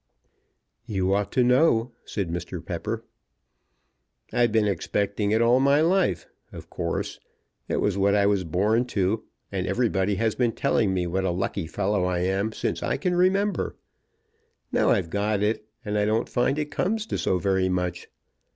[0.87, 2.65] "You ought to know," said Mr.
[2.65, 3.03] Pepper.
[4.33, 7.19] "I've been expecting it all my life, of course.
[7.67, 11.29] It was what I was born to, and everybody has been telling me what a
[11.29, 13.75] lucky fellow I am since I can remember.
[14.71, 18.07] Now I've got it, and I don't find it comes to so very much.